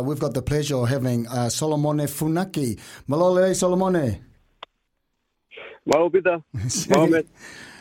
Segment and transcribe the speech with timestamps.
[0.00, 2.78] We've got the pleasure of having uh, Solomone Funaki.
[3.08, 4.20] Malole, Solomone.
[5.84, 6.08] Malo.
[6.88, 7.28] Mohammed.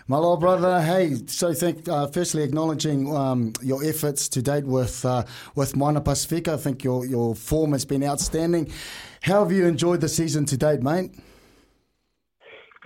[0.07, 0.81] Malo, brother.
[0.81, 6.01] Hey, so thank, uh, firstly acknowledging um, your efforts to date with uh, with Moana
[6.01, 6.55] Pasifika.
[6.55, 8.71] I think your, your form has been outstanding.
[9.21, 11.11] How have you enjoyed the season to date, mate?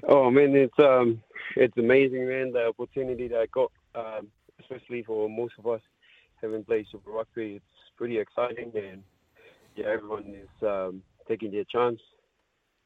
[0.10, 1.24] Oh man, it's um,
[1.56, 2.52] it's amazing, man.
[2.52, 4.28] The opportunity that I got, um,
[4.60, 5.82] especially for most of us
[6.42, 9.04] having played Super Rugby, it's pretty exciting, and
[9.76, 12.00] yeah, everyone is um, taking their chance,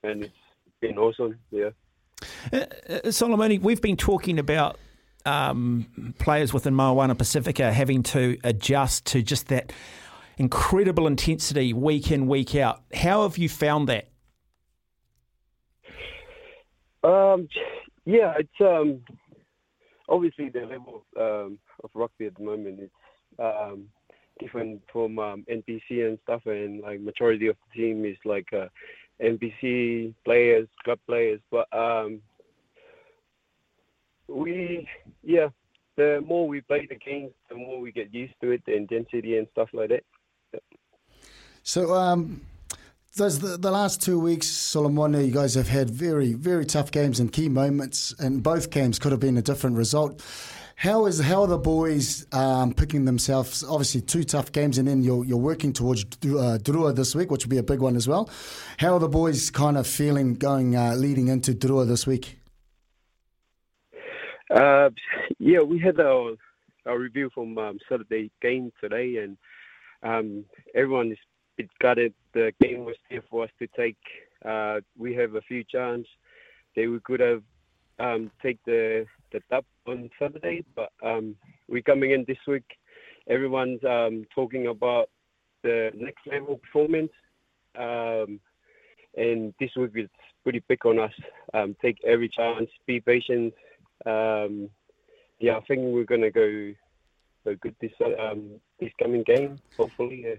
[0.03, 0.33] and it's
[0.81, 1.37] been awesome.
[1.51, 1.69] Yeah.
[2.51, 4.77] Uh, uh, Solomoni, we've been talking about
[5.25, 9.73] um, players within Moana Pasifika having to adjust to just that
[10.37, 12.81] incredible intensity week in, week out.
[12.93, 14.09] How have you found that?
[17.03, 17.47] Um,
[18.05, 19.01] yeah, it's um,
[20.09, 22.89] obviously the level um, of rugby at the moment is
[23.39, 23.87] um,
[24.39, 28.67] different from um, NPC and stuff, and like majority of the team is like uh,
[29.21, 31.39] NPC players, club players.
[31.51, 32.21] But um,
[34.27, 34.87] we,
[35.23, 35.49] yeah,
[35.95, 39.37] the more we play the games, the more we get used to it, the intensity
[39.37, 40.03] and stuff like that.
[41.63, 42.41] So, um,
[43.15, 47.19] those the, the last two weeks, Solomon, you guys have had very, very tough games
[47.19, 50.21] and key moments, and both games could have been a different result.
[50.75, 53.63] How is how are the boys um, picking themselves?
[53.63, 57.45] Obviously, two tough games, and then you're you're working towards uh, Drua this week, which
[57.45, 58.29] will be a big one as well.
[58.77, 62.39] How are the boys kind of feeling going uh, leading into Drua this week?
[64.53, 64.89] Uh,
[65.39, 66.33] yeah, we had our,
[66.85, 69.37] our review from um, Saturday game today, and
[70.03, 71.17] um, everyone is
[71.57, 72.13] bit gutted.
[72.33, 73.97] The game was there for us to take.
[74.43, 76.07] Uh, we have a few chances.
[76.75, 77.43] They we could have
[77.97, 81.35] um, take the the dub on Saturday, but um,
[81.67, 82.63] we're coming in this week.
[83.29, 85.09] Everyone's um, talking about
[85.63, 87.11] the next level performance,
[87.77, 88.39] um,
[89.17, 90.13] and this week it's
[90.43, 91.11] pretty big on us.
[91.53, 93.53] Um, take every chance, be patient.
[94.05, 94.69] Um,
[95.39, 96.71] yeah, I think we're gonna go
[97.43, 99.57] go good this um, this coming game.
[99.77, 100.35] Hopefully, yeah.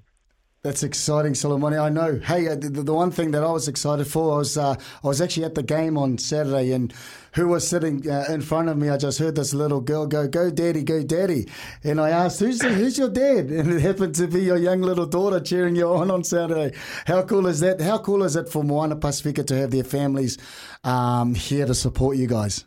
[0.63, 1.81] That's exciting, Solomoni.
[1.81, 2.19] I know.
[2.19, 4.75] Hey, uh, the, the, one thing that I was excited for I was uh,
[5.05, 6.93] I was actually at the game on Saturday, and
[7.35, 8.89] who was sitting uh, in front of me?
[8.89, 11.47] I just heard this little girl go, "Go, daddy, go, daddy!"
[11.85, 15.07] And I asked, "Who's who's your dad?" And it happened to be your young little
[15.07, 16.77] daughter cheering you on on Saturday.
[17.07, 17.81] How cool is that?
[17.81, 20.37] How cool is it for Moana Pasifika to have their families
[20.83, 22.65] um, here to support you guys?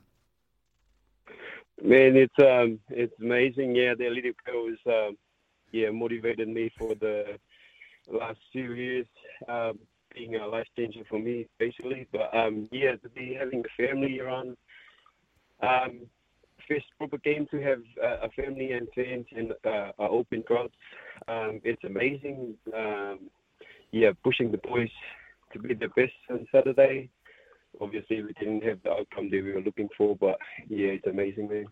[1.83, 3.75] Man, it's um, it's amazing.
[3.75, 5.17] Yeah, their little girl is um,
[5.71, 7.37] yeah motivated me for the
[8.11, 9.07] last few years
[9.47, 9.79] um,
[10.13, 12.07] being a life changer for me, basically.
[12.11, 14.57] But um, yeah, to be having a family around,
[15.61, 16.01] um,
[16.67, 20.73] first proper game to have uh, a family and fans and uh, open crowds,
[21.27, 22.55] um, it's amazing.
[22.75, 23.29] Um,
[23.91, 24.89] yeah, pushing the boys
[25.53, 27.09] to be the best on Saturday.
[27.81, 30.37] Obviously, we didn't have the outcome that we were looking for, but
[30.67, 31.65] yeah, it's amazing, man.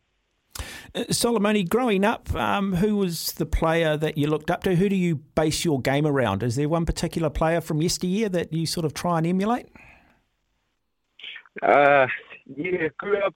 [0.96, 4.76] Uh, Solomoni, growing up, um, who was the player that you looked up to?
[4.76, 6.44] Who do you base your game around?
[6.44, 9.68] Is there one particular player from yesteryear that you sort of try and emulate?
[11.62, 12.08] Uh,
[12.46, 13.36] yeah, grew up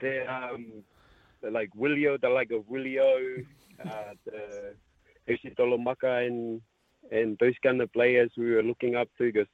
[0.00, 0.84] the um,
[1.50, 3.44] like Willio, the like of Willio,
[3.84, 4.74] uh, the
[5.28, 6.60] Isitolo Maka and
[7.10, 9.48] and those kind of players we were looking up to because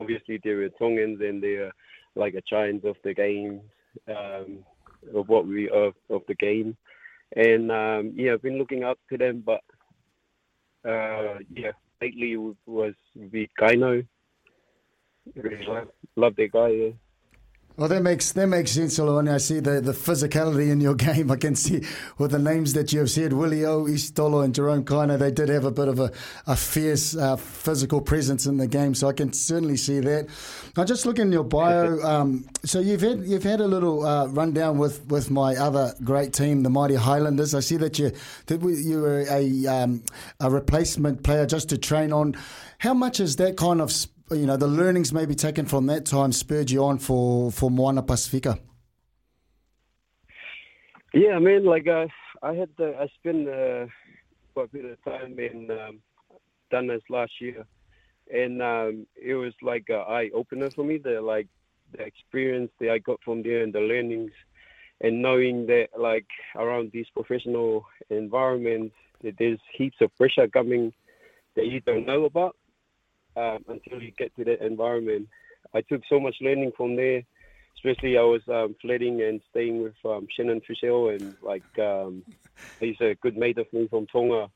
[0.00, 1.72] obviously they were Tongans and they're
[2.14, 3.60] like a giants of the game.
[4.08, 4.64] Um,
[5.14, 6.76] of what we of, of the game,
[7.36, 9.42] and um, yeah, I've been looking up to them.
[9.44, 9.60] But
[10.88, 14.06] uh, yeah, lately was the Kaino.
[15.36, 16.68] Really love, love that guy.
[16.68, 16.90] Yeah.
[17.76, 19.32] Well, that makes that makes sense, Solomon.
[19.32, 21.30] I see the, the physicality in your game.
[21.30, 21.82] I can see
[22.18, 25.48] with the names that you have said, Willie O, Isitolo, and Jerome Kaino, they did
[25.48, 26.12] have a bit of a,
[26.46, 28.94] a fierce uh, physical presence in the game.
[28.94, 30.28] So I can certainly see that.
[30.76, 31.98] Now, just looking in your bio.
[32.02, 36.34] Um, so you've had you've had a little uh, rundown with, with my other great
[36.34, 37.54] team, the Mighty Highlanders.
[37.54, 38.12] I see that you
[38.46, 40.02] that you were a um,
[40.40, 42.36] a replacement player just to train on.
[42.78, 43.90] How much is that kind of
[44.34, 48.02] you know the learnings maybe taken from that time spurred you on for for Moana
[48.02, 48.58] Pasifika?
[51.14, 52.06] Yeah, I mean, like uh,
[52.42, 53.86] I had I spent uh,
[54.54, 56.00] quite a bit of time in um,
[56.70, 57.66] Dunnes last year
[58.32, 60.98] and um, it was like an eye opener for me.
[60.98, 61.48] The like
[61.92, 64.32] the experience that I got from there and the learnings,
[65.00, 66.26] and knowing that like
[66.56, 70.92] around these professional environments, that there's heaps of pressure coming
[71.56, 72.56] that you don't know about
[73.36, 75.28] um, until you get to that environment.
[75.74, 77.22] I took so much learning from there.
[77.76, 82.22] Especially, I was um, flirting and staying with um, Shannon Frizell, and like um,
[82.78, 84.48] he's a good mate of me from Tonga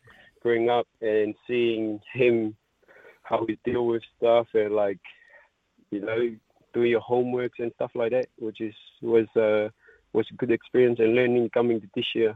[0.43, 2.55] growing up, and seeing him
[3.23, 5.01] how he deal with stuff and like
[5.91, 6.37] you know
[6.73, 9.71] doing your homeworks and stuff like that, which is was uh,
[10.13, 12.35] was a good experience and learning coming to this year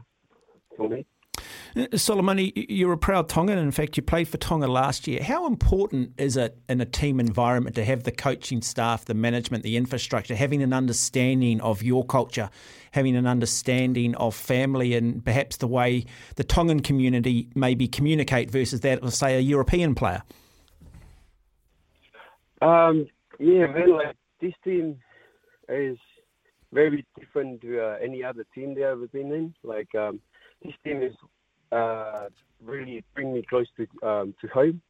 [0.75, 1.05] for me.
[1.73, 3.57] Uh, Solomoni, you're a proud Tongan.
[3.57, 5.23] In fact, you played for Tonga last year.
[5.23, 9.63] How important is it in a team environment to have the coaching staff, the management,
[9.63, 12.49] the infrastructure, having an understanding of your culture,
[12.91, 18.81] having an understanding of family, and perhaps the way the Tongan community maybe communicate versus
[18.81, 20.23] that of, say, a European player?
[22.61, 23.07] Um,
[23.39, 24.99] yeah, man, like this team
[25.69, 25.97] is
[26.73, 29.53] very different to uh, any other team they've ever been in.
[29.63, 30.19] Like um,
[30.63, 31.13] this team is
[31.71, 32.27] uh,
[32.63, 34.81] really bring me close to um, to home.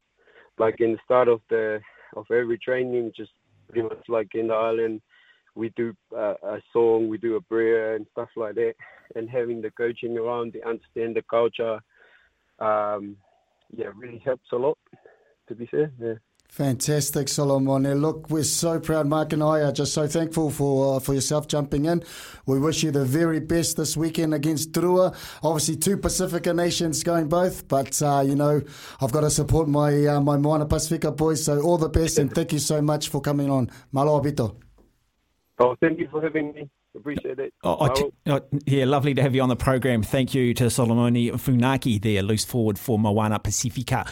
[0.57, 1.79] Like in the start of the
[2.15, 3.31] of every training, just
[3.69, 5.01] pretty much like in the island,
[5.55, 8.73] we do uh, a song, we do a prayer and stuff like that.
[9.15, 11.79] And having the coaching around, they understand the culture.
[12.59, 13.17] Um,
[13.75, 14.77] yeah, really helps a lot.
[15.47, 16.13] To be fair, yeah.
[16.51, 17.83] Fantastic, Solomon.
[18.01, 19.07] Look, we're so proud.
[19.07, 22.03] Mark and I are just so thankful for uh, for yourself jumping in.
[22.45, 25.15] We wish you the very best this weekend against Drua.
[25.43, 28.61] Obviously, two Pacifica nations going both, but uh, you know
[28.99, 31.45] I've got to support my uh, my Moana Pasifika boys.
[31.45, 33.71] So all the best, and thank you so much for coming on.
[33.93, 34.57] Malo abito.
[35.57, 36.69] Oh, thank you for having me.
[36.93, 37.53] Appreciate it.
[37.63, 40.03] Oh, oh, yeah, lovely to have you on the program.
[40.03, 44.05] Thank you to Solomoni Funaki there, loose forward for Moana Pasifika.